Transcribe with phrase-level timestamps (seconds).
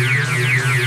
[0.00, 0.77] Yeah.